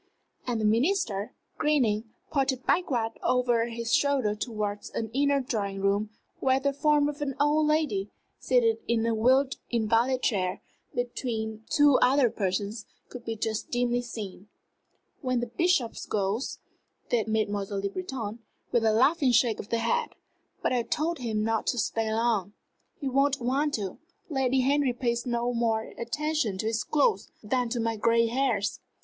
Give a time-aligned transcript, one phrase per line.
[0.47, 6.59] And the Minister, grinning, pointed backward over his shoulder towards an inner drawing room, where
[6.59, 8.09] the form of an old lady,
[8.39, 10.63] seated in a wheeled invalid chair
[10.95, 14.47] between two other persons, could be just dimly seen.
[15.21, 16.57] "When the Bishop goes,"
[17.11, 18.39] said Mademoiselle Le Breton,
[18.71, 20.15] with a laughing shake of the head.
[20.63, 22.53] "But I told him not to stay long."
[22.99, 23.99] "He won't want to.
[24.31, 28.79] Lady Henry pays no more attention to his cloth than to my gray hairs.